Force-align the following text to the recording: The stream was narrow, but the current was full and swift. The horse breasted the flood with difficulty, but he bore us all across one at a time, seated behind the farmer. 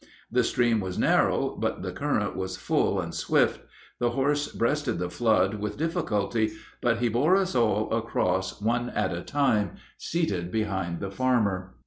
The 0.31 0.43
stream 0.43 0.79
was 0.79 0.97
narrow, 0.97 1.49
but 1.59 1.83
the 1.83 1.91
current 1.91 2.35
was 2.35 2.57
full 2.57 2.99
and 2.99 3.13
swift. 3.13 3.59
The 3.99 4.09
horse 4.09 4.47
breasted 4.47 4.97
the 4.97 5.11
flood 5.11 5.59
with 5.59 5.77
difficulty, 5.77 6.53
but 6.81 6.97
he 6.97 7.07
bore 7.07 7.35
us 7.35 7.53
all 7.53 7.93
across 7.93 8.59
one 8.59 8.89
at 8.89 9.13
a 9.13 9.21
time, 9.21 9.73
seated 9.99 10.51
behind 10.51 11.01
the 11.01 11.11
farmer. 11.11 11.75